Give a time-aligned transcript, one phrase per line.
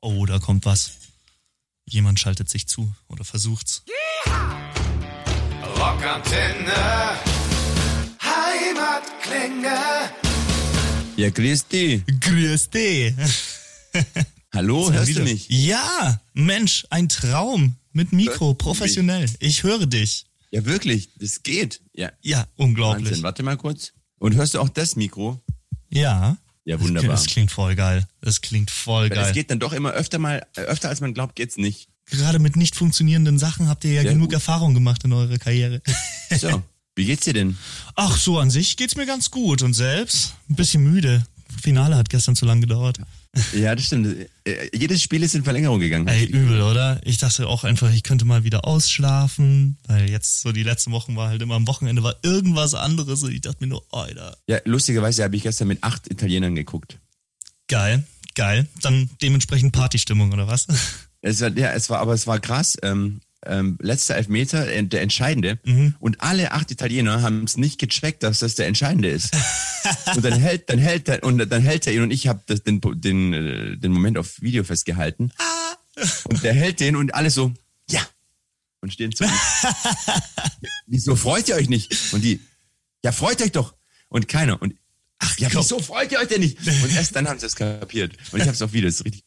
[0.00, 0.92] Oh, da kommt was.
[1.86, 3.82] Jemand schaltet sich zu oder versucht's.
[5.76, 6.72] Rockantenne.
[8.22, 9.76] Heimatklänge.
[11.16, 12.02] Ja, grüß dich.
[12.20, 13.14] Grüß dich.
[14.52, 15.48] Hallo, hörst du mich?
[15.48, 17.74] Ja, Mensch, ein Traum.
[17.92, 19.28] Mit Mikro, professionell.
[19.40, 20.26] Ich höre dich.
[20.50, 21.80] Ja, wirklich, das geht.
[21.92, 23.06] Ja, Ja, unglaublich.
[23.06, 23.22] Wahnsinn.
[23.24, 23.92] Warte mal kurz.
[24.18, 25.40] Und hörst du auch das Mikro?
[25.90, 26.36] Ja.
[26.68, 27.12] Ja, wunderbar.
[27.12, 28.06] Das klingt voll geil.
[28.20, 29.24] Das klingt voll geil.
[29.26, 31.88] es geht dann doch immer öfter mal, öfter als man glaubt, geht's nicht.
[32.04, 34.34] Gerade mit nicht funktionierenden Sachen habt ihr ja Sehr genug gut.
[34.34, 35.80] Erfahrung gemacht in eurer Karriere.
[36.38, 36.62] So,
[36.94, 37.56] wie geht's dir denn?
[37.94, 39.62] Ach, so an sich geht's mir ganz gut.
[39.62, 40.34] Und selbst?
[40.50, 41.24] Ein bisschen müde.
[41.58, 42.98] Finale hat gestern zu lang gedauert.
[43.54, 44.26] Ja, das stimmt.
[44.44, 46.08] Äh, Jedes Spiel ist in Verlängerung gegangen.
[46.08, 47.00] Ey, übel, oder?
[47.04, 51.14] Ich dachte auch einfach, ich könnte mal wieder ausschlafen, weil jetzt so die letzten Wochen
[51.16, 54.58] war halt immer am Wochenende war irgendwas anderes und ich dachte mir nur, Alter, Ja,
[54.64, 56.98] lustigerweise habe ich gestern mit acht Italienern geguckt.
[57.68, 58.04] geil,
[58.34, 58.66] geil.
[58.82, 60.66] Dann dementsprechend Partystimmung, oder was?
[61.20, 62.78] Es war, ja, es war, aber es war krass.
[62.82, 65.58] Ähm, ähm, letzter Elfmeter, äh, der entscheidende.
[65.64, 65.94] Mhm.
[66.00, 69.34] Und alle acht Italiener haben es nicht gecheckt, dass das der entscheidende ist.
[70.16, 72.80] und dann hält, dann hält er, und dann hält er ihn und ich habe den,
[72.82, 75.32] den, äh, den Moment auf Video festgehalten.
[75.38, 76.04] Ah.
[76.24, 77.52] und der hält den und alle so,
[77.90, 78.00] ja.
[78.80, 79.24] Und stehen zu.
[80.86, 82.12] wieso freut ihr euch nicht?
[82.12, 82.40] Und die,
[83.04, 83.74] ja, freut euch doch.
[84.08, 84.60] Und keiner.
[84.62, 84.74] Und
[85.18, 85.62] Ach, ja, komm.
[85.62, 86.58] wieso freut ihr euch denn nicht?
[86.58, 88.16] Und erst dann haben sie es kapiert.
[88.30, 89.24] Und ich habe es auf Video, das ist richtig.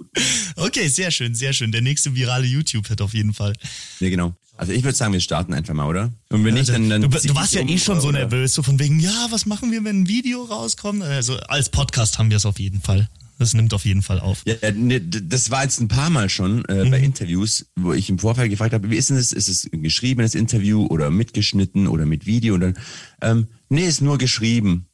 [0.56, 1.72] Okay, sehr schön, sehr schön.
[1.72, 3.54] Der nächste virale YouTube-Hit auf jeden Fall.
[4.00, 4.36] Ja, genau.
[4.58, 6.12] Also ich würde sagen, wir starten einfach mal, oder?
[6.30, 6.90] Und wenn nicht, dann...
[6.90, 8.20] dann du, du warst ich ja um, eh schon so oder?
[8.20, 11.02] nervös, so von wegen, ja, was machen wir, wenn ein Video rauskommt?
[11.02, 13.10] Also als Podcast haben wir es auf jeden Fall.
[13.40, 14.44] Das nimmt auf jeden Fall auf.
[14.46, 18.20] Ja, äh, das war jetzt ein paar Mal schon äh, bei Interviews, wo ich im
[18.20, 19.32] Vorfeld gefragt habe, wie ist denn das?
[19.32, 22.54] Ist es ein geschriebenes Interview oder mitgeschnitten oder mit Video?
[22.54, 22.78] Und dann,
[23.24, 24.86] ähm, nee, ist nur geschrieben.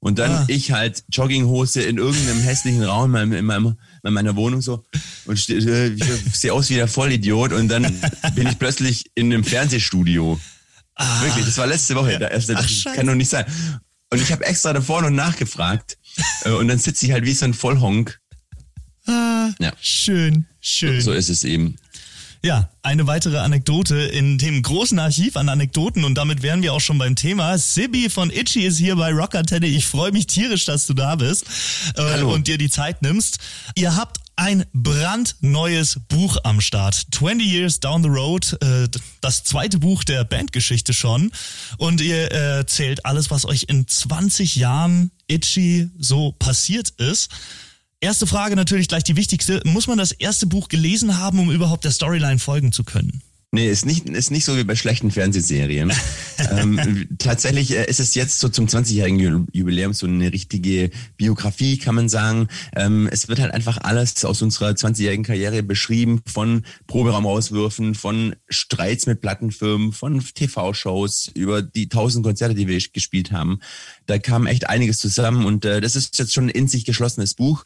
[0.00, 0.44] Und dann Ah.
[0.48, 4.84] ich halt Jogginghose in irgendeinem hässlichen Raum in, meinem, in, meinem, in meiner Wohnung so
[5.26, 7.82] und ste- äh, ich sehe aus wie der Vollidiot und dann
[8.36, 10.38] bin ich plötzlich in einem Fernsehstudio.
[10.94, 12.16] Ah, Wirklich, das war letzte Woche.
[12.22, 12.96] Ach, das scheiße.
[12.96, 13.44] kann doch nicht sein.
[14.10, 15.98] Und ich habe extra davor noch nachgefragt.
[16.44, 18.20] äh, und dann sitze ich halt wie so ein Vollhonk.
[19.06, 19.72] ah, Ja.
[19.80, 21.00] Schön, schön.
[21.00, 21.74] So ist es eben.
[22.42, 26.80] Ja, eine weitere Anekdote in dem großen Archiv an Anekdoten und damit wären wir auch
[26.80, 27.58] schon beim Thema.
[27.58, 29.66] Sibi von Itchy ist hier bei Rocker Teddy.
[29.66, 31.46] Ich freue mich tierisch, dass du da bist
[31.96, 33.38] äh, und dir die Zeit nimmst.
[33.74, 37.06] Ihr habt ein brandneues Buch am Start.
[37.10, 38.88] 20 Years Down the Road, äh,
[39.20, 41.32] das zweite Buch der Bandgeschichte schon.
[41.76, 47.30] Und ihr äh, erzählt alles, was euch in 20 Jahren Itchy so passiert ist.
[48.00, 49.60] Erste Frage natürlich gleich die wichtigste.
[49.64, 53.22] Muss man das erste Buch gelesen haben, um überhaupt der Storyline folgen zu können?
[53.50, 55.90] Nee, ist nicht, ist nicht so wie bei schlechten Fernsehserien.
[56.50, 61.78] ähm, tatsächlich äh, ist es jetzt so zum 20-jährigen Ju- Jubiläum so eine richtige Biografie,
[61.78, 62.48] kann man sagen.
[62.76, 69.06] Ähm, es wird halt einfach alles aus unserer 20-jährigen Karriere beschrieben, von Proberaumauswürfen, von Streits
[69.06, 73.60] mit Plattenfirmen, von TV-Shows, über die tausend Konzerte, die wir gespielt haben.
[74.04, 77.32] Da kam echt einiges zusammen und äh, das ist jetzt schon ein in sich geschlossenes
[77.32, 77.64] Buch.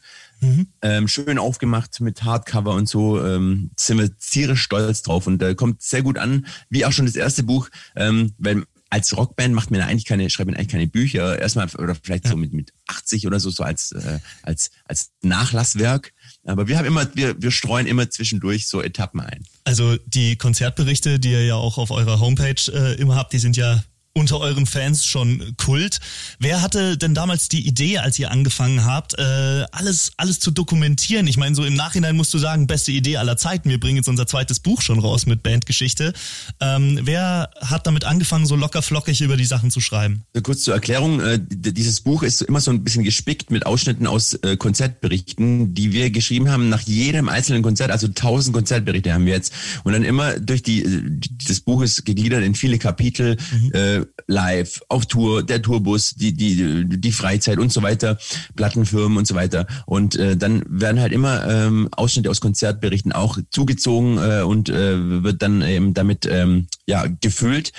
[0.81, 3.23] Ähm, schön aufgemacht mit Hardcover und so.
[3.23, 7.05] Ähm, sind wir tierisch stolz drauf und äh, kommt sehr gut an, wie auch schon
[7.05, 10.67] das erste Buch, ähm, weil als Rockband macht man ja eigentlich keine, schreibt man eigentlich
[10.67, 11.39] keine Bücher.
[11.39, 16.13] Erstmal oder vielleicht so mit, mit 80 oder so, so als, äh, als, als Nachlasswerk.
[16.45, 19.45] Aber wir haben immer, wir, wir streuen immer zwischendurch so Etappen ein.
[19.63, 23.57] Also die Konzertberichte, die ihr ja auch auf eurer Homepage äh, immer habt, die sind
[23.57, 23.83] ja
[24.15, 25.99] unter euren Fans schon Kult.
[26.37, 31.25] Wer hatte denn damals die Idee, als ihr angefangen habt, äh, alles, alles zu dokumentieren?
[31.25, 33.69] Ich meine, so im Nachhinein musst du sagen, beste Idee aller Zeiten.
[33.69, 36.13] Wir bringen jetzt unser zweites Buch schon raus mit Bandgeschichte.
[36.59, 40.23] Ähm, wer hat damit angefangen, so locker flockig über die Sachen zu schreiben?
[40.35, 44.05] So Kurz zur Erklärung, äh, dieses Buch ist immer so ein bisschen gespickt mit Ausschnitten
[44.05, 49.25] aus äh, Konzertberichten, die wir geschrieben haben nach jedem einzelnen Konzert, also tausend Konzertberichte haben
[49.25, 49.53] wir jetzt.
[49.83, 51.01] Und dann immer durch die, äh,
[51.47, 53.37] das Buch ist gegliedert in viele Kapitel,
[53.73, 58.17] äh, live, auf Tour, der Tourbus, die, die, die Freizeit und so weiter,
[58.55, 59.67] Plattenfirmen und so weiter.
[59.85, 65.23] Und äh, dann werden halt immer ähm, Ausschnitte aus Konzertberichten auch zugezogen äh, und äh,
[65.23, 67.71] wird dann eben damit ähm, ja gefüllt.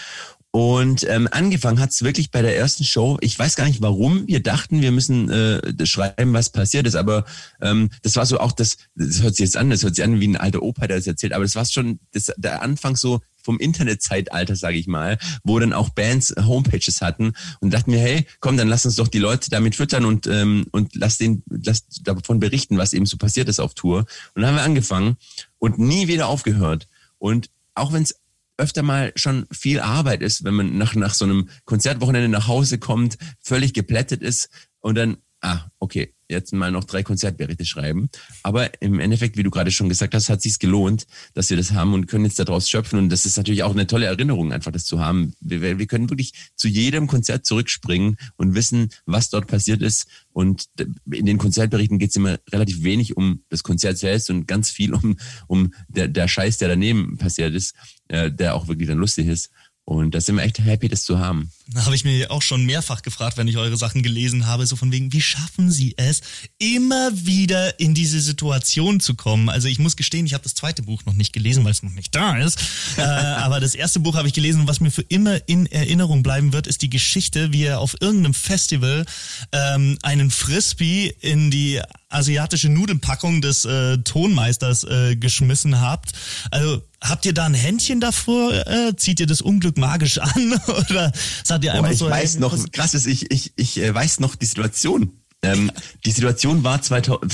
[0.55, 3.19] Und ähm, angefangen hat's wirklich bei der ersten Show.
[3.21, 7.25] Ich weiß gar nicht, warum wir dachten, wir müssen äh, schreiben, was passiert ist, aber
[7.61, 10.21] ähm, das war so auch das, das hört sich jetzt an, das hört sich an
[10.21, 13.21] wie ein alter Opa, der das erzählt, aber das war schon das, der Anfang so
[13.45, 18.27] vom Internetzeitalter, sage ich mal, wo dann auch Bands Homepages hatten und dachten mir, hey,
[18.41, 21.87] komm, dann lass uns doch die Leute damit füttern und ähm, und lass den lass
[22.03, 24.07] davon berichten, was eben so passiert ist auf Tour.
[24.35, 25.17] Und dann haben wir angefangen
[25.59, 26.89] und nie wieder aufgehört.
[27.19, 28.17] Und auch wenn es
[28.57, 32.79] öfter mal schon viel Arbeit ist, wenn man nach, nach so einem Konzertwochenende nach Hause
[32.79, 34.49] kommt, völlig geplättet ist
[34.81, 38.09] und dann, ah, okay, jetzt mal noch drei Konzertberichte schreiben.
[38.43, 41.73] Aber im Endeffekt, wie du gerade schon gesagt hast, hat sich's gelohnt, dass wir das
[41.73, 42.99] haben und können jetzt daraus schöpfen.
[42.99, 45.35] Und das ist natürlich auch eine tolle Erinnerung, einfach das zu haben.
[45.41, 50.07] Wir, wir können wirklich zu jedem Konzert zurückspringen und wissen, was dort passiert ist.
[50.33, 50.67] Und
[51.11, 55.17] in den Konzertberichten geht's immer relativ wenig um das Konzert selbst und ganz viel um,
[55.47, 57.75] um der, der Scheiß, der daneben passiert ist,
[58.09, 59.51] äh, der auch wirklich dann lustig ist.
[59.85, 61.51] Und da sind wir echt happy, das zu haben.
[61.73, 64.77] Da habe ich mir auch schon mehrfach gefragt, wenn ich eure Sachen gelesen habe, so
[64.77, 66.21] von wegen, wie schaffen Sie es,
[66.59, 69.49] immer wieder in diese Situation zu kommen?
[69.49, 71.93] Also ich muss gestehen, ich habe das zweite Buch noch nicht gelesen, weil es noch
[71.93, 72.59] nicht da ist.
[72.99, 76.23] äh, aber das erste Buch habe ich gelesen und was mir für immer in Erinnerung
[76.23, 79.07] bleiben wird, ist die Geschichte, wie er auf irgendeinem Festival
[79.53, 81.81] ähm, einen Frisbee in die
[82.15, 86.13] asiatische Nudelpackung des äh, Tonmeisters äh, geschmissen habt.
[86.51, 88.53] Also habt ihr da ein Händchen davor?
[88.53, 90.61] Äh, zieht ihr das Unglück magisch an?
[90.67, 91.13] Oder
[91.63, 92.11] ihr Boah, einfach ich so?
[92.11, 95.21] weiß hey, noch, was- krass ist, ich, ich, ich äh, weiß noch die Situation.
[95.43, 95.71] Ähm,
[96.07, 97.33] die Situation war 2000,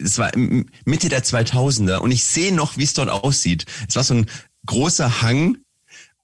[0.00, 0.32] es war
[0.86, 3.66] Mitte der 2000er und ich sehe noch, wie es dort aussieht.
[3.86, 4.26] Es war so ein
[4.64, 5.58] großer Hang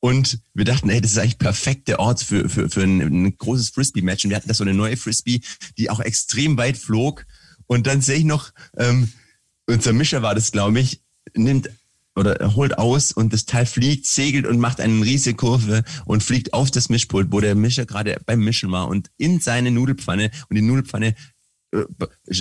[0.01, 3.37] und wir dachten, ey, das ist eigentlich perfekt der Ort für, für, für ein, ein
[3.37, 4.25] großes Frisbee-Match.
[4.25, 5.41] Und wir hatten da so eine neue Frisbee,
[5.79, 7.27] die auch extrem weit flog.
[7.67, 9.13] Und dann sehe ich noch, ähm,
[9.67, 11.03] unser Mischer war das, glaube ich,
[11.35, 11.71] nimmt
[12.17, 16.53] oder holt aus und das Teil fliegt, segelt und macht eine riesige Kurve und fliegt
[16.53, 20.57] auf das Mischpult, wo der Mischer gerade beim Mischen war und in seine Nudelpfanne und
[20.57, 21.15] die Nudelpfanne
[21.73, 21.85] äh,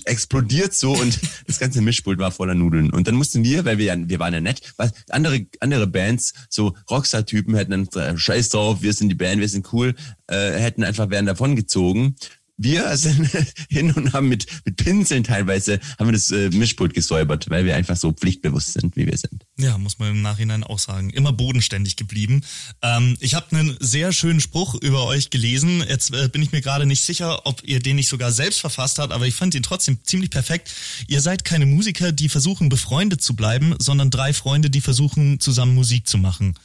[0.05, 2.91] explodiert so und das ganze Mischpult war voller Nudeln.
[2.91, 6.33] Und dann mussten wir, weil wir ja, wir waren ja nett, was andere, andere Bands,
[6.49, 9.95] so Rockstar-Typen hätten dann Scheiß drauf, wir sind die Band, wir sind cool,
[10.27, 12.15] äh, hätten einfach wären davon gezogen.
[12.57, 13.29] Wir sind
[13.69, 17.75] hin und haben mit, mit Pinseln teilweise haben wir das äh, Mischpult gesäubert, weil wir
[17.75, 19.45] einfach so pflichtbewusst sind, wie wir sind.
[19.57, 21.09] Ja, muss man im Nachhinein auch sagen.
[21.09, 22.41] Immer bodenständig geblieben.
[22.81, 25.83] Ähm, ich habe einen sehr schönen Spruch über euch gelesen.
[25.87, 28.99] Jetzt äh, bin ich mir gerade nicht sicher, ob ihr den nicht sogar selbst verfasst
[28.99, 30.71] habt, aber ich fand ihn trotzdem ziemlich perfekt.
[31.07, 35.75] Ihr seid keine Musiker, die versuchen befreundet zu bleiben, sondern drei Freunde, die versuchen zusammen
[35.75, 36.55] Musik zu machen.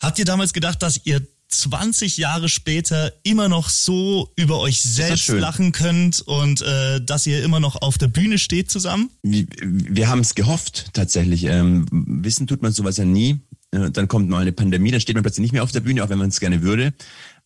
[0.00, 5.28] Habt ihr damals gedacht, dass ihr 20 Jahre später immer noch so über euch selbst
[5.28, 9.10] lachen könnt und äh, dass ihr immer noch auf der Bühne steht zusammen?
[9.22, 11.44] wir, wir haben es gehofft tatsächlich.
[11.44, 13.40] Ähm, wissen tut man sowas ja nie.
[13.72, 16.02] Äh, Dann kommt mal eine Pandemie, dann steht man plötzlich nicht mehr auf der Bühne,
[16.02, 16.92] auch wenn man es gerne würde.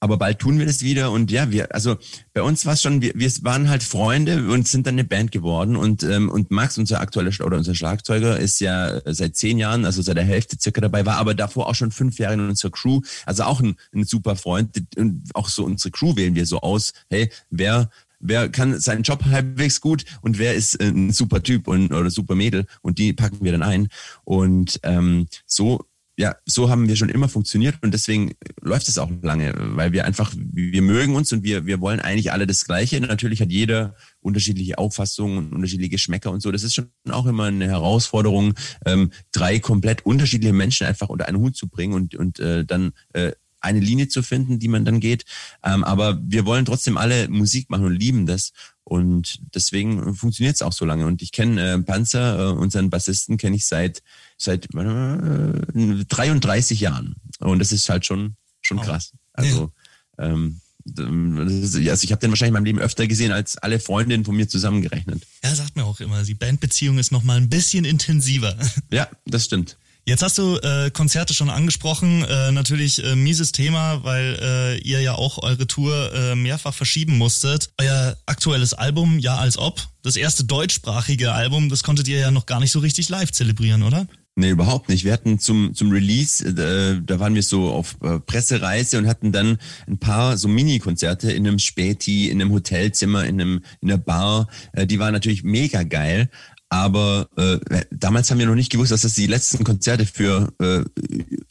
[0.00, 1.97] Aber bald tun wir das wieder und ja, wir, also
[2.35, 5.32] bei uns war es schon, wir, wir waren halt Freunde und sind dann eine Band
[5.32, 9.87] geworden und ähm, und Max, unser aktueller oder unser Schlagzeuger, ist ja seit zehn Jahren,
[9.87, 12.73] also seit der Hälfte circa dabei, war aber davor auch schon fünf Jahre in unserer
[12.73, 16.61] Crew, also auch ein, ein super Freund und auch so unsere Crew wählen wir so
[16.61, 17.88] aus, hey, wer
[18.20, 22.11] wer kann seinen Job halbwegs gut und wer ist äh, ein super Typ und oder
[22.11, 22.67] super Mädel?
[22.82, 23.88] Und die packen wir dann ein.
[24.25, 25.85] Und ähm, so
[26.16, 30.05] ja so haben wir schon immer funktioniert und deswegen läuft es auch lange weil wir
[30.05, 33.00] einfach wir mögen uns und wir wir wollen eigentlich alle das Gleiche.
[33.00, 36.52] Natürlich hat jeder unterschiedliche Auffassungen und unterschiedliche Geschmäcker und so.
[36.52, 38.55] Das ist schon auch immer eine Herausforderung
[38.87, 42.93] ähm, drei komplett unterschiedliche Menschen einfach unter einen Hut zu bringen und und äh, dann
[43.12, 43.32] äh,
[43.64, 45.25] eine Linie zu finden, die man dann geht.
[45.62, 48.52] Ähm, aber wir wollen trotzdem alle Musik machen und lieben das.
[48.84, 51.06] Und deswegen funktioniert es auch so lange.
[51.06, 54.02] Und ich kenne äh, Panzer, äh, unseren Bassisten, kenne ich seit
[54.37, 57.16] seit äh, 33 Jahren.
[57.40, 59.12] Und das ist halt schon schon krass.
[59.32, 59.72] Also
[60.19, 64.25] ähm, ist, also ich habe den wahrscheinlich in meinem Leben öfter gesehen als alle Freundinnen
[64.25, 65.26] von mir zusammengerechnet.
[65.43, 68.56] Ja, sagt mir auch immer, die Bandbeziehung ist noch mal ein bisschen intensiver.
[68.93, 69.78] Ja, das stimmt.
[70.06, 75.01] Jetzt hast du äh, Konzerte schon angesprochen, äh, natürlich äh, mieses Thema, weil äh, ihr
[75.01, 77.70] ja auch eure Tour äh, mehrfach verschieben musstet.
[77.79, 82.44] Euer aktuelles Album, ja als ob, das erste deutschsprachige Album, das konntet ihr ja noch
[82.44, 84.06] gar nicht so richtig live zelebrieren, oder?
[84.37, 85.05] Nee, überhaupt nicht.
[85.05, 89.31] Wir hatten zum, zum Release, äh, da waren wir so auf äh, Pressereise und hatten
[89.31, 93.99] dann ein paar so Mini-Konzerte in einem Späti, in einem Hotelzimmer, in einem in einer
[93.99, 94.49] Bar.
[94.73, 96.31] Äh, die waren natürlich mega geil.
[96.69, 100.85] Aber äh, damals haben wir noch nicht gewusst, dass das die letzten Konzerte für äh,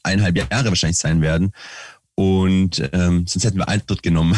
[0.03, 1.53] eineinhalb Jahre wahrscheinlich sein werden.
[2.15, 4.37] Und ähm, sonst hätten wir Eintritt genommen.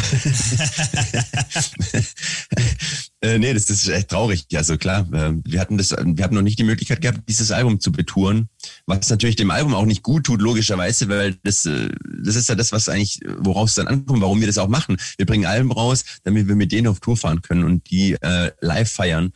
[3.20, 4.46] äh, nee, das ist echt traurig.
[4.54, 7.78] Also klar, äh, wir hatten das, wir haben noch nicht die Möglichkeit gehabt, dieses Album
[7.78, 8.48] zu betouren,
[8.86, 11.90] was natürlich dem Album auch nicht gut tut, logischerweise, weil das, äh,
[12.24, 14.96] das ist ja das, was eigentlich, worauf es dann ankommt, warum wir das auch machen.
[15.18, 18.52] Wir bringen Alben raus, damit wir mit denen auf Tour fahren können und die äh,
[18.60, 19.34] live feiern.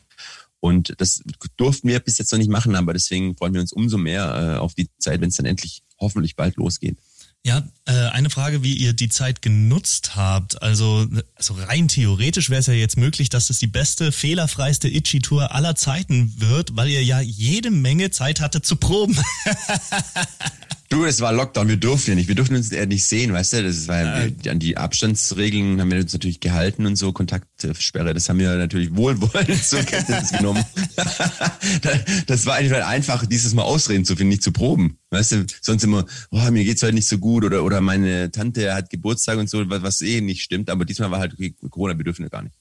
[0.61, 1.23] Und das
[1.57, 4.59] durften wir bis jetzt noch nicht machen, aber deswegen freuen wir uns umso mehr äh,
[4.59, 6.99] auf die Zeit, wenn es dann endlich hoffentlich bald losgeht.
[7.43, 10.61] Ja, äh, eine Frage, wie ihr die Zeit genutzt habt.
[10.61, 15.55] Also, also rein theoretisch wäre es ja jetzt möglich, dass es die beste, fehlerfreiste Itchy-Tour
[15.55, 19.17] aller Zeiten wird, weil ihr ja jede Menge Zeit hattet zu proben.
[20.91, 23.53] Du, es war Lockdown, wir durften ja nicht, wir durften uns ja nicht sehen, weißt
[23.53, 24.51] du, das war, ja.
[24.51, 28.97] an die Abstandsregeln haben wir uns natürlich gehalten und so, Kontaktsperre, das haben wir natürlich
[28.97, 30.65] wohlwollend zur Kenntnis genommen.
[32.27, 35.85] das war eigentlich einfach, dieses Mal Ausreden zu finden, nicht zu proben, weißt du, sonst
[35.85, 39.49] immer, oh, mir geht's heute nicht so gut oder, oder meine Tante hat Geburtstag und
[39.49, 42.31] so, was, was eh nicht stimmt, aber diesmal war halt, okay, Corona, wir dürfen ja
[42.31, 42.57] gar nicht.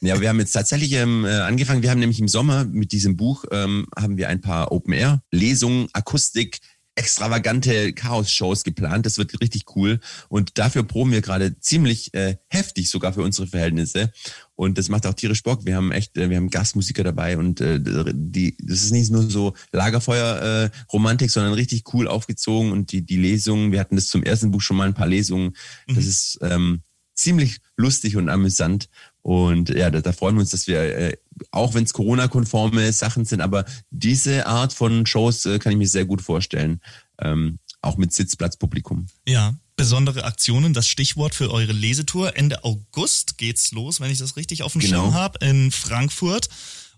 [0.00, 1.84] Ja, wir haben jetzt tatsächlich ähm, äh, angefangen.
[1.84, 5.22] Wir haben nämlich im Sommer mit diesem Buch ähm, haben wir ein paar Open Air
[5.30, 6.58] Lesungen, Akustik,
[6.94, 9.06] extravagante Chaos-Shows geplant.
[9.06, 10.00] Das wird richtig cool.
[10.28, 14.12] Und dafür proben wir gerade ziemlich äh, heftig, sogar für unsere Verhältnisse.
[14.54, 15.64] Und das macht auch tierisch Bock.
[15.64, 19.28] Wir haben echt, äh, wir haben Gastmusiker dabei und äh, die, das ist nicht nur
[19.28, 22.72] so Lagerfeuer-Romantik, äh, sondern richtig cool aufgezogen.
[22.72, 25.56] Und die, die Lesungen, wir hatten das zum ersten Buch schon mal ein paar Lesungen.
[25.86, 26.10] Das mhm.
[26.10, 26.82] ist ähm,
[27.14, 28.88] ziemlich lustig und amüsant.
[29.22, 31.16] Und ja, da, da freuen wir uns, dass wir, äh,
[31.52, 35.88] auch wenn es Corona-konforme Sachen sind, aber diese Art von Shows äh, kann ich mir
[35.88, 36.80] sehr gut vorstellen.
[37.20, 39.06] Ähm, auch mit Sitzplatzpublikum.
[39.26, 42.36] Ja, besondere Aktionen, das Stichwort für eure Lesetour.
[42.36, 45.04] Ende August geht's los, wenn ich das richtig auf dem genau.
[45.04, 46.48] Schirm habe, in Frankfurt.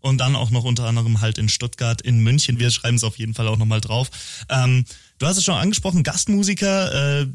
[0.00, 2.58] Und dann auch noch unter anderem halt in Stuttgart, in München.
[2.58, 4.10] Wir schreiben es auf jeden Fall auch nochmal drauf.
[4.50, 4.84] Ähm,
[5.16, 7.26] du hast es schon angesprochen, Gastmusiker, äh,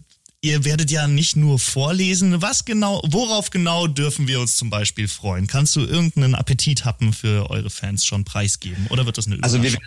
[0.41, 2.41] Ihr werdet ja nicht nur vorlesen.
[2.41, 5.47] Was genau, worauf genau dürfen wir uns zum Beispiel freuen?
[5.47, 8.87] Kannst du irgendeinen Appetit haben für eure Fans schon preisgeben?
[8.89, 9.61] Oder wird das eine Überraschung?
[9.61, 9.79] Also wir,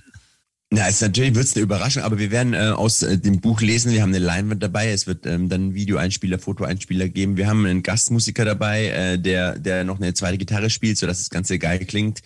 [0.75, 3.63] na, es natürlich wird es eine Überraschung, aber wir werden äh, aus äh, dem Buch
[3.63, 3.93] lesen.
[3.93, 4.91] Wir haben eine Leinwand dabei.
[4.91, 7.39] Es wird ähm, dann Videoeinspieler, Fotoeinspieler geben.
[7.39, 11.19] Wir haben einen Gastmusiker dabei, äh, der der noch eine zweite Gitarre spielt, so dass
[11.19, 12.21] das Ganze geil klingt.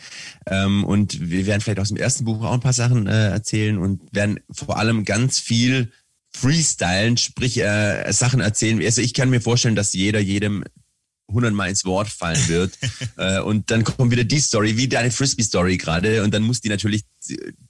[0.46, 3.78] Ähm, und wir werden vielleicht aus dem ersten Buch auch ein paar Sachen äh, erzählen
[3.78, 5.92] und werden vor allem ganz viel
[6.36, 8.80] freestylen, sprich äh, Sachen erzählen.
[8.82, 10.64] Also ich kann mir vorstellen, dass jeder jedem
[11.28, 12.78] hundertmal ins Wort fallen wird.
[13.16, 16.22] äh, und dann kommt wieder die Story, wie deine Frisbee-Story gerade.
[16.22, 17.04] Und dann muss die natürlich,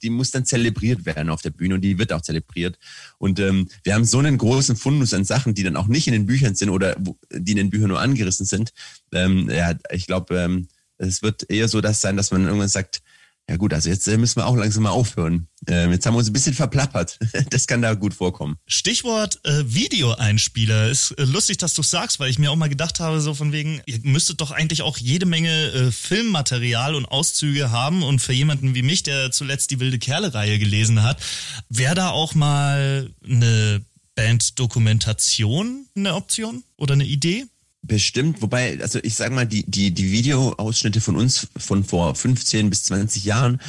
[0.01, 2.77] die muss dann zelebriert werden auf der Bühne und die wird auch zelebriert.
[3.17, 6.13] Und ähm, wir haben so einen großen Fundus an Sachen, die dann auch nicht in
[6.13, 6.95] den Büchern sind oder
[7.31, 8.73] die in den Büchern nur angerissen sind.
[9.13, 13.01] Ähm, ja, ich glaube, ähm, es wird eher so das sein, dass man irgendwann sagt,
[13.49, 15.47] ja gut, also jetzt äh, müssen wir auch langsam mal aufhören.
[15.67, 17.17] Ähm, jetzt haben wir uns ein bisschen verplappert.
[17.49, 18.57] Das kann da gut vorkommen.
[18.67, 20.89] Stichwort äh, Videoeinspieler.
[20.89, 23.51] Ist äh, lustig, dass du sagst, weil ich mir auch mal gedacht habe, so von
[23.51, 28.03] wegen, ihr müsstet doch eigentlich auch jede Menge äh, Filmmaterial und Auszüge haben.
[28.03, 31.21] Und für jemanden wie mich, der zuletzt die Wilde Kerle-Reihe gelesen hat,
[31.69, 33.81] wäre da auch mal eine
[34.15, 37.45] Band-Dokumentation eine Option oder eine Idee?
[37.81, 42.69] Bestimmt, wobei, also ich sag mal, die, die, die Videoausschnitte von uns von vor 15
[42.69, 43.61] bis 20 Jahren,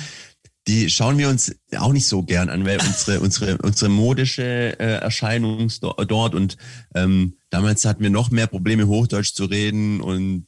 [0.67, 5.00] die schauen wir uns auch nicht so gern an, weil unsere, unsere, unsere modische äh,
[5.00, 6.57] Erscheinung dort und
[6.95, 10.47] ähm, damals hatten wir noch mehr Probleme, Hochdeutsch zu reden und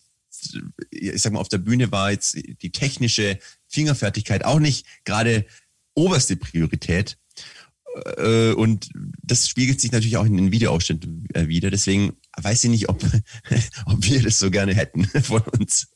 [0.91, 3.39] ich sag mal, auf der Bühne war jetzt die technische
[3.69, 5.45] Fingerfertigkeit auch nicht gerade
[5.95, 7.19] oberste Priorität.
[8.17, 8.91] Äh, und
[9.23, 11.71] das spiegelt sich natürlich auch in den Videoausschnitten äh, wieder.
[11.71, 13.03] Deswegen weiß ich nicht, ob,
[13.87, 15.89] ob wir das so gerne hätten von uns.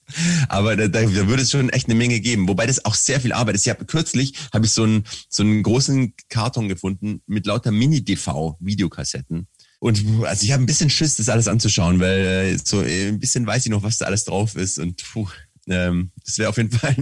[0.49, 2.49] Aber da, da würde es schon echt eine Menge geben.
[2.49, 3.67] Wobei das auch sehr viel Arbeit ist.
[3.67, 9.49] Ich habe kürzlich habe ich so einen so einen großen Karton gefunden mit lauter Mini-DV-Videokassetten.
[9.81, 13.47] Und also ich habe ein bisschen Schiss, das alles anzuschauen, weil äh, so ein bisschen
[13.47, 14.79] weiß ich noch, was da alles drauf ist.
[14.79, 15.29] Und puh,
[15.69, 16.95] ähm, das wäre auf jeden Fall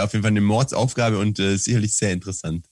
[0.00, 2.66] auf jeden Fall eine Mordsaufgabe und äh, sicherlich sehr interessant.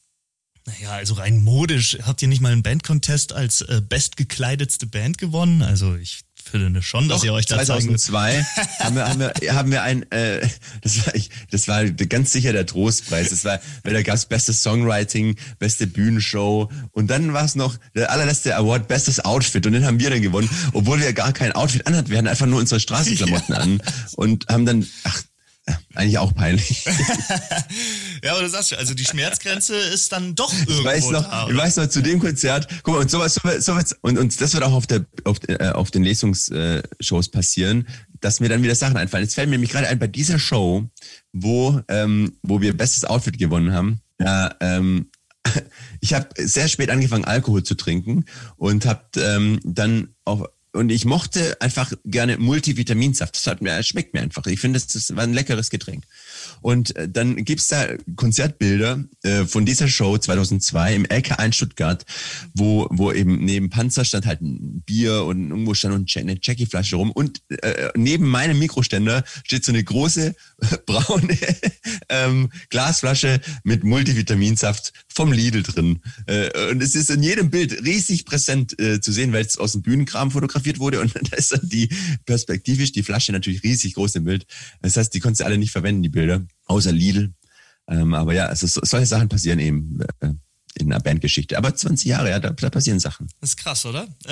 [0.66, 1.98] Naja, also rein modisch.
[2.02, 5.60] Habt ihr nicht mal einen Bandcontest als äh, bestgekleidetste Band gewonnen?
[5.60, 8.44] Also ich finde schon, dass Doch, ihr euch da 2002
[8.78, 10.46] haben wir, haben wir, haben wir ein, äh,
[10.82, 13.30] das war ich, das war ganz sicher der Trostpreis.
[13.30, 18.10] Das war, weil da gab's bestes Songwriting, beste Bühnenshow und dann war es noch der
[18.10, 21.86] allerletzte Award, bestes Outfit und den haben wir dann gewonnen, obwohl wir gar kein Outfit
[21.86, 22.10] anhatten.
[22.10, 23.60] Wir hatten einfach nur unsere Straßenklamotten ja.
[23.60, 23.82] an
[24.16, 25.22] und haben dann, ach,
[25.94, 26.84] eigentlich auch peinlich.
[28.24, 31.24] ja, aber du sagst schon, also die Schmerzgrenze ist dann doch irgendwo ich weiß noch,
[31.24, 34.54] da, Ich weiß noch, zu dem Konzert, guck mal, und sowas, sowas, und, und das
[34.54, 37.86] wird auch auf, der, auf, äh, auf den Lesungsshows passieren,
[38.20, 39.24] dass mir dann wieder Sachen einfallen.
[39.24, 40.88] Jetzt fällt mir nämlich gerade ein, bei dieser Show,
[41.34, 45.10] wo, ähm, wo wir bestes Outfit gewonnen haben, ja, ähm,
[46.00, 48.24] ich habe sehr spät angefangen, Alkohol zu trinken
[48.56, 53.36] und habe ähm, dann auch und ich mochte einfach gerne Multivitaminsaft.
[53.36, 54.44] Das hat mir, schmeckt mir einfach.
[54.46, 56.04] Ich finde, das war ein leckeres Getränk.
[56.64, 62.06] Und äh, dann gibt's da Konzertbilder äh, von dieser Show 2002 im LK1 Stuttgart,
[62.54, 67.10] wo, wo eben neben Panzer stand halt ein Bier und irgendwo stand eine Jackie-Flasche rum.
[67.10, 70.34] Und äh, neben meinem Mikroständer steht so eine große
[70.86, 71.36] braune
[72.08, 76.00] ähm, Glasflasche mit Multivitaminsaft vom Lidl drin.
[76.70, 80.30] Und es ist in jedem Bild riesig präsent zu sehen, weil es aus dem Bühnenkram
[80.30, 81.00] fotografiert wurde.
[81.00, 81.88] Und da ist dann die
[82.24, 84.46] perspektivisch die Flasche natürlich riesig groß im Bild.
[84.82, 87.34] Das heißt, die konntest du alle nicht verwenden, die Bilder, außer Lidl.
[87.88, 90.00] Ähm, aber ja, also so, solche Sachen passieren eben.
[90.20, 90.34] Äh,
[90.76, 91.56] in einer Bandgeschichte.
[91.56, 93.28] Aber 20 Jahre, ja, da, da passieren Sachen.
[93.40, 94.08] Das ist krass, oder?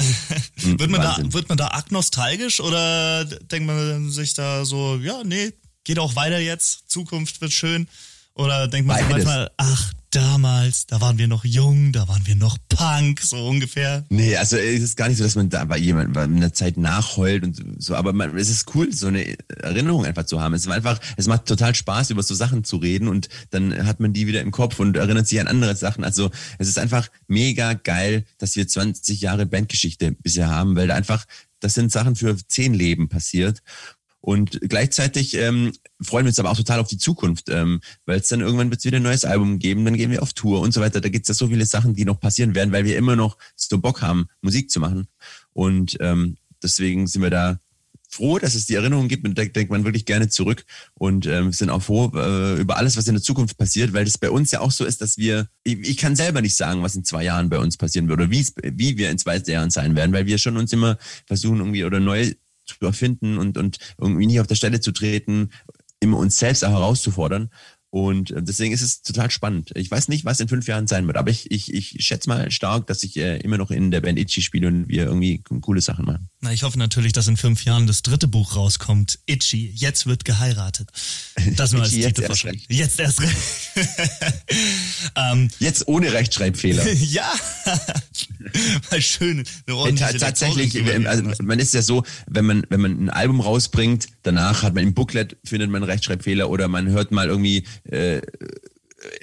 [0.61, 4.97] Hm, wird, man da, wird man da arg nostalgisch oder denkt man sich da so,
[4.97, 5.53] ja, nee,
[5.85, 7.89] geht auch weiter jetzt, Zukunft wird schön?
[8.35, 12.37] Oder denkt man sich manchmal, ach, damals, da waren wir noch jung, da waren wir
[12.37, 14.05] noch Punk, so ungefähr.
[14.11, 16.77] Nee, also es ist gar nicht so, dass man da bei jemandem in der Zeit
[16.77, 20.55] nachheult und so, aber man, es ist cool, so eine Erinnerung einfach zu haben.
[20.55, 24.01] Es ist einfach, es macht total Spaß, über so Sachen zu reden und dann hat
[24.01, 26.05] man die wieder im Kopf und erinnert sich an andere Sachen.
[26.05, 30.95] Also es ist einfach mega geil, dass wir 20 Jahre Bandgeschichte bisher haben, weil da
[30.95, 31.27] einfach
[31.63, 33.63] das sind Sachen für zehn Leben passiert.
[34.23, 38.29] Und gleichzeitig ähm, freuen wir uns aber auch total auf die Zukunft, ähm, weil es
[38.29, 40.81] dann irgendwann wird wieder ein neues Album geben, dann gehen wir auf Tour und so
[40.81, 41.01] weiter.
[41.01, 43.37] Da gibt es ja so viele Sachen, die noch passieren werden, weil wir immer noch
[43.57, 45.09] so Bock haben, Musik zu machen.
[45.53, 47.59] Und ähm, deswegen sind wir da
[48.09, 50.65] froh, dass es die Erinnerungen gibt und da denkt man wirklich gerne zurück
[50.95, 54.19] und ähm, sind auch froh äh, über alles, was in der Zukunft passiert, weil das
[54.19, 56.95] bei uns ja auch so ist, dass wir, ich, ich kann selber nicht sagen, was
[56.95, 60.13] in zwei Jahren bei uns passieren wird oder wie wir in zwei Jahren sein werden,
[60.13, 64.41] weil wir schon uns immer versuchen irgendwie oder neue zu erfinden und, und irgendwie nicht
[64.41, 65.51] auf der Stelle zu treten,
[66.01, 67.51] immer uns selbst auch herauszufordern.
[67.93, 69.71] Und äh, deswegen ist es total spannend.
[69.75, 72.51] Ich weiß nicht, was in fünf Jahren sein wird, aber ich, ich, ich schätze mal
[72.51, 75.83] stark, dass ich äh, immer noch in der Band Itchy spiele und wir irgendwie coole
[75.83, 76.31] Sachen machen.
[76.41, 79.19] Na, ich hoffe natürlich, dass in fünf Jahren das dritte Buch rauskommt.
[79.27, 80.89] Itchy, jetzt wird geheiratet.
[81.57, 82.65] Das nur als jetzt erst recht.
[82.73, 83.37] Jetzt erst recht.
[85.15, 86.91] ähm, jetzt ohne Rechtschreibfehler.
[86.93, 87.31] ja,
[88.91, 89.45] mal schön.
[89.67, 94.63] Eine Tatsächlich, also man ist ja so, wenn man, wenn man ein Album rausbringt, danach
[94.63, 98.23] hat man im Booklet findet man Rechtschreibfehler oder man hört mal irgendwie äh,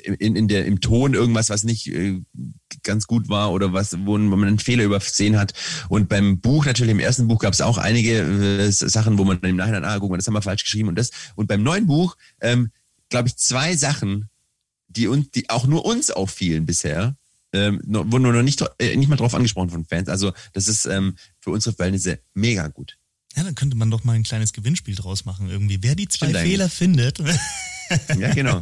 [0.04, 2.22] in, in der, im Ton irgendwas, was nicht äh,
[2.84, 5.54] ganz gut war oder was, wo man einen Fehler übersehen hat.
[5.88, 9.40] Und beim Buch, natürlich im ersten Buch gab es auch einige äh, Sachen, wo man
[9.40, 11.12] im Nachhinein, ah, guck mal, das haben wir falsch geschrieben und das.
[11.36, 12.72] Und beim neuen Buch, ähm,
[13.10, 14.30] glaube ich, zwei Sachen,
[14.88, 17.16] die uns, die auch nur uns auffielen bisher,
[17.54, 20.10] ähm, wurden nur noch nicht, äh, nicht mal drauf angesprochen von Fans.
[20.10, 22.99] Also das ist ähm, für unsere Verhältnisse mega gut.
[23.40, 25.82] Ja, dann könnte man doch mal ein kleines Gewinnspiel draus machen irgendwie.
[25.82, 27.20] Wer die zwei Fehler findet.
[28.18, 28.62] ja, genau.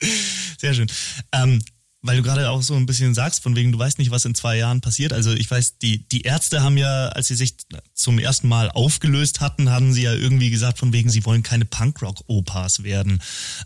[0.58, 0.88] Sehr schön.
[1.30, 1.62] Ähm,
[2.06, 4.34] weil du gerade auch so ein bisschen sagst, von wegen, du weißt nicht, was in
[4.34, 5.12] zwei Jahren passiert.
[5.12, 7.56] Also ich weiß, die, die Ärzte haben ja, als sie sich
[7.94, 11.64] zum ersten Mal aufgelöst hatten, haben sie ja irgendwie gesagt, von wegen, sie wollen keine
[11.64, 13.20] Punkrock-Opas werden.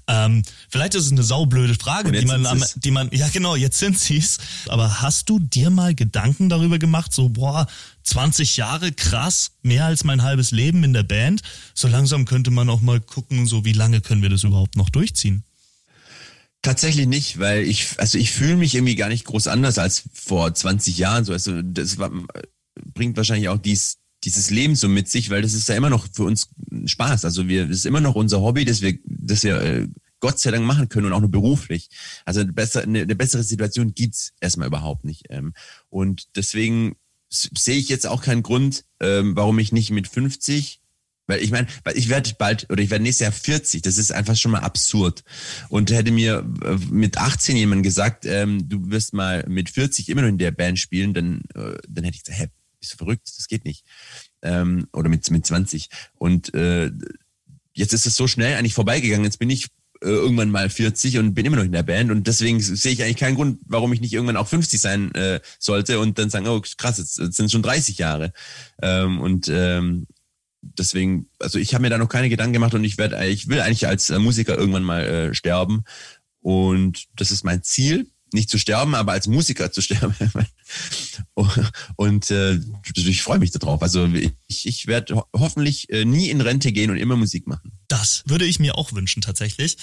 [0.06, 3.78] Ähm, vielleicht ist es eine saublöde Frage, die man, am, die man, ja genau, jetzt
[3.78, 4.38] sind sie's.
[4.68, 7.66] Aber hast du dir mal Gedanken darüber gemacht, so, boah,
[8.04, 11.42] 20 Jahre, krass, mehr als mein halbes Leben in der Band.
[11.74, 14.90] So langsam könnte man auch mal gucken, so wie lange können wir das überhaupt noch
[14.90, 15.44] durchziehen?
[16.62, 20.52] Tatsächlich nicht, weil ich, also ich fühle mich irgendwie gar nicht groß anders als vor
[20.52, 21.24] 20 Jahren.
[21.24, 22.10] So, also das war,
[22.92, 26.06] bringt wahrscheinlich auch dies, dieses Leben so mit sich, weil das ist ja immer noch
[26.12, 26.50] für uns
[26.84, 27.24] Spaß.
[27.24, 29.88] Also wir, das ist immer noch unser Hobby, das wir, das wir äh,
[30.20, 31.88] Gott sei Dank machen können und auch nur beruflich.
[32.26, 35.26] Also eine bessere, eine, eine bessere Situation gibt's erstmal überhaupt nicht.
[35.30, 35.54] Ähm,
[35.88, 36.96] und deswegen
[37.30, 40.79] sehe ich jetzt auch keinen Grund, ähm, warum ich nicht mit 50
[41.30, 43.82] weil ich meine, ich werde bald oder ich werde nächstes Jahr 40.
[43.82, 45.22] Das ist einfach schon mal absurd.
[45.68, 50.22] Und hätte mir äh, mit 18 jemand gesagt, ähm, du wirst mal mit 40 immer
[50.22, 52.48] noch in der Band spielen, dann, äh, dann hätte ich gesagt, hä,
[52.80, 53.30] bist du verrückt?
[53.36, 53.84] Das geht nicht.
[54.42, 55.88] Ähm, oder mit, mit 20.
[56.16, 56.90] Und äh,
[57.74, 59.24] jetzt ist es so schnell eigentlich vorbeigegangen.
[59.24, 59.68] Jetzt bin ich
[60.02, 63.02] äh, irgendwann mal 40 und bin immer noch in der Band und deswegen sehe ich
[63.02, 66.48] eigentlich keinen Grund, warum ich nicht irgendwann auch 50 sein äh, sollte und dann sagen,
[66.48, 68.32] oh krass, jetzt, jetzt sind schon 30 Jahre.
[68.80, 70.06] Ähm, und ähm,
[70.62, 73.60] deswegen, also ich habe mir da noch keine Gedanken gemacht und ich werde, ich will
[73.60, 75.84] eigentlich als äh, Musiker irgendwann mal äh, sterben.
[76.40, 80.14] Und das ist mein Ziel, nicht zu sterben, aber als Musiker zu sterben.
[81.96, 82.58] und äh,
[82.94, 83.82] ich freue mich darauf.
[83.82, 84.06] Also
[84.46, 87.72] ich, ich werde ho hoffentlich äh, nie in Rente gehen und immer Musik machen.
[87.88, 89.76] Das würde ich mir auch wünschen tatsächlich.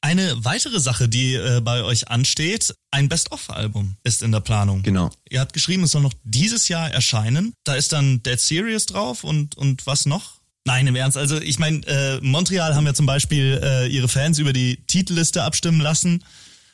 [0.00, 4.82] Eine weitere Sache, die äh, bei euch ansteht, ein Best-of-Album ist in der Planung.
[4.82, 5.10] Genau.
[5.28, 7.54] Ihr habt geschrieben, es soll noch dieses Jahr erscheinen.
[7.64, 10.36] Da ist dann Dead Serious drauf und, und was noch?
[10.64, 11.16] Nein, im Ernst.
[11.16, 15.44] Also ich meine, äh, Montreal haben ja zum Beispiel äh, ihre Fans über die Titelliste
[15.44, 16.24] abstimmen lassen.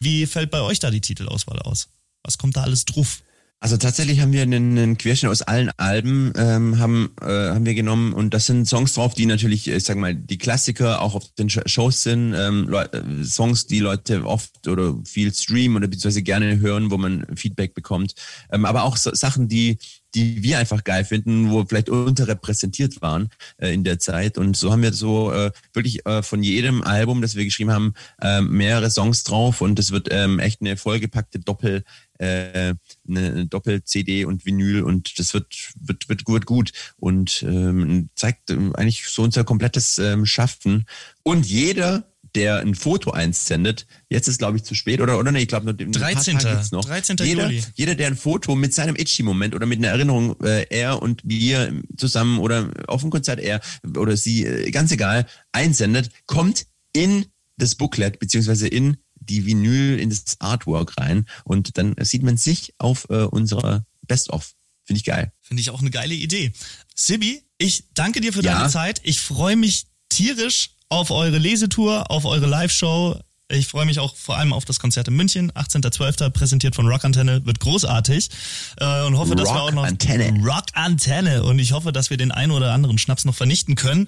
[0.01, 1.89] Wie fällt bei euch da die Titelauswahl aus?
[2.23, 3.23] Was kommt da alles drauf?
[3.63, 7.75] Also tatsächlich haben wir einen, einen Querschnitt aus allen Alben ähm, haben äh, haben wir
[7.75, 11.33] genommen und das sind Songs drauf, die natürlich, ich sag mal, die Klassiker auch auf
[11.35, 16.59] den Shows sind, ähm, äh, Songs, die Leute oft oder viel streamen oder beziehungsweise gerne
[16.59, 18.17] hören, wo man Feedback bekommt,
[18.51, 19.79] ähm, aber auch so Sachen, die
[20.15, 24.39] die wir einfach geil finden, wo vielleicht unterrepräsentiert waren äh, in der Zeit.
[24.39, 27.95] Und so haben wir so äh, wirklich äh, von jedem Album, das wir geschrieben haben,
[28.21, 31.85] äh, mehrere Songs drauf und es wird ähm, echt eine vollgepackte Doppel,
[32.19, 32.75] äh,
[33.09, 38.75] eine Doppel-CD und Vinyl und das wird, wird, wird gut, gut und ähm, zeigt ähm,
[38.77, 40.85] eigentlich so unser komplettes ähm, Schaffen.
[41.23, 45.41] Und jeder der ein Foto einsendet, jetzt ist glaube ich zu spät oder oder nee,
[45.43, 46.39] ich glaube noch 13.
[46.73, 46.85] noch.
[46.85, 47.17] 13.
[47.23, 47.63] Jeder, Juli.
[47.75, 51.83] jeder, der ein Foto mit seinem Itchy-Moment oder mit einer Erinnerung, äh, er und wir
[51.97, 53.61] zusammen oder auf dem Konzert er
[53.97, 57.27] oder sie, äh, ganz egal, einsendet, kommt in
[57.59, 62.75] das Booklet beziehungsweise in die Vinyl, in das Artwork rein und dann sieht man sich
[62.79, 64.55] auf äh, unserer Best-of.
[64.85, 65.33] Finde ich geil.
[65.43, 66.53] Finde ich auch eine geile Idee.
[66.97, 68.59] Sibi, ich danke dir für Ja.
[68.59, 69.01] deine Zeit.
[69.05, 73.19] Ich freue mich tierisch auf eure Lesetour, auf eure Live-Show.
[73.49, 76.29] Ich freue mich auch vor allem auf das Konzert in München, 18.12.
[76.31, 78.29] präsentiert von Rock Antenne, wird großartig
[78.77, 80.39] äh, und hoffe, dass wir Rock auch noch Antenne.
[80.45, 84.07] Rock Antenne und ich hoffe, dass wir den einen oder anderen Schnaps noch vernichten können.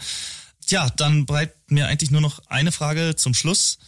[0.67, 3.79] Tja, dann bleibt mir eigentlich nur noch eine Frage zum Schluss.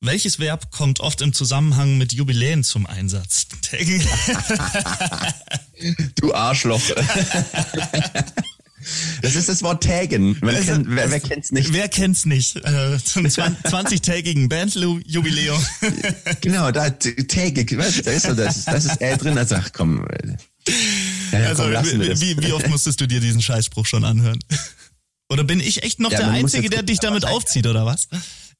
[0.00, 3.48] Welches Verb kommt oft im Zusammenhang mit Jubiläen zum Einsatz?
[6.14, 6.80] Du Arschloch.
[9.22, 10.36] Das ist das Wort taggen.
[10.40, 11.72] Man Also, kennt, wer, wer kennt's nicht?
[11.72, 12.56] Wer kennt's nicht?
[12.56, 15.60] Äh, zum 20-tägigen Bandjubiläum.
[16.40, 20.06] Genau, da du, da ist so das, das ist L drin, also ach komm.
[20.06, 20.36] äh,
[21.32, 22.20] Ja, ja, Also, komm, das.
[22.20, 24.38] wie, wie oft musstest du dir diesen Scheißspruch schon anhören?
[25.30, 28.08] Oder bin ich echt noch Ja, der Einzige, der dich damit aufzieht, oder was?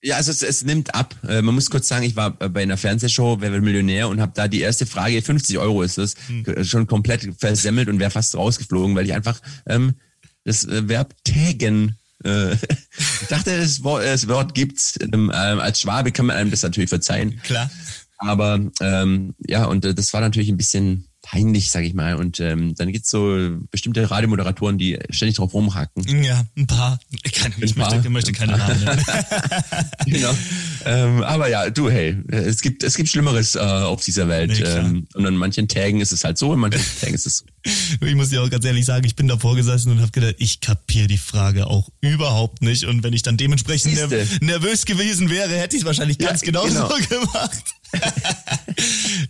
[0.03, 1.15] Ja, also es, es nimmt ab.
[1.27, 4.21] Äh, Man muss kurz sagen, ich war äh, bei einer Fernsehshow, Wer wird Millionär und
[4.21, 6.65] habe da die erste Frage, 50 Euro ist es, Hm.
[6.65, 9.95] schon komplett versemmelt und wäre fast rausgeflogen, weil ich einfach ähm,
[10.45, 12.53] das äh, Verb taggen äh,
[13.23, 14.99] ich dachte, das Wort, das Wort gibt's.
[15.01, 17.41] Ähm, ähm, als Schwabe kann man einem das natürlich verzeihen.
[17.43, 17.71] Klar.
[18.19, 22.15] Aber ähm, ja, und äh, das war natürlich ein bisschen peinlich, sag ich mal.
[22.15, 26.23] Und ähm, dann gibt's so bestimmte Radiomoderatoren, die ständig drauf rumhacken.
[26.23, 26.99] Ja, ein paar.
[27.23, 27.95] Ich Ein paar.
[27.95, 28.79] möchte, möchte keine Namen
[30.07, 30.35] genau.
[30.85, 34.51] Ähm, aber ja, du, hey, es gibt es gibt Schlimmeres äh, auf dieser Welt.
[34.51, 37.38] Nee, ähm, und an manchen Tagen ist es halt so, in manchen Tagen ist es
[37.38, 37.44] so.
[38.07, 40.61] Ich muss dir auch ganz ehrlich sagen, ich bin davor gesessen und habe gedacht, ich
[40.61, 42.85] kapiere die Frage auch überhaupt nicht.
[42.85, 46.42] Und wenn ich dann dementsprechend nerv nervös gewesen wäre, hätte ich es wahrscheinlich Ja, ganz
[46.42, 46.88] genauso genau.
[47.09, 47.64] gemacht.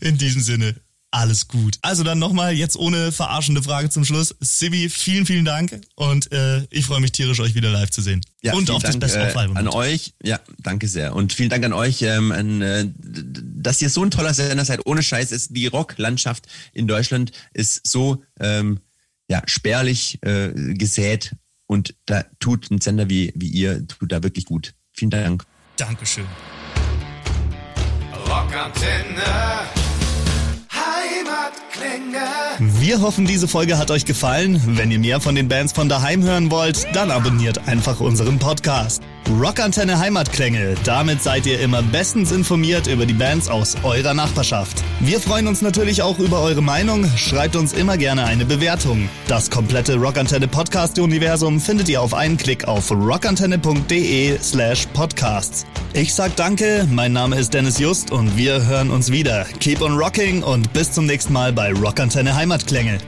[0.00, 0.74] In diesem Sinne,
[1.14, 1.79] alles gut.
[1.81, 4.35] Also dann nochmal, jetzt ohne verarschende Frage zum Schluss.
[4.40, 5.81] Sibi, vielen, vielen Dank.
[5.94, 8.20] Und äh, ich freue mich tierisch, euch wieder live zu sehen.
[8.42, 9.57] Ja, und auf das Dank, beste äh, Auf-Album.
[9.57, 11.14] An euch, ja, danke sehr.
[11.14, 14.87] Und vielen Dank an euch, ähm, an, äh, dass ihr so ein toller Sender seid.
[14.87, 18.81] Ohne Scheiß ist die Rocklandschaft in Deutschland ist so ähm,
[19.29, 24.46] ja, spärlich äh, gesät und da tut ein Sender wie, wie ihr, tut da wirklich
[24.46, 24.74] gut.
[24.92, 25.44] Vielen Dank.
[25.77, 26.27] Dankeschön.
[28.29, 29.83] Rockantenne.
[32.58, 34.60] Wir hoffen, diese Folge hat euch gefallen.
[34.66, 39.02] Wenn ihr mehr von den Bands von daheim hören wollt, dann abonniert einfach unseren Podcast.
[39.30, 40.74] Rockantenne Heimatklänge.
[40.84, 44.82] Damit seid ihr immer bestens informiert über die Bands aus eurer Nachbarschaft.
[45.00, 47.06] Wir freuen uns natürlich auch über eure Meinung.
[47.16, 49.08] Schreibt uns immer gerne eine Bewertung.
[49.26, 55.64] Das komplette Rockantenne Podcast Universum findet ihr auf einen Klick auf rockantenne.de slash podcasts.
[55.94, 59.46] Ich sag danke, mein Name ist Dennis Just und wir hören uns wieder.
[59.60, 62.98] Keep on rocking und bis zum nächsten Mal bei Rockantenne Heimatklänge.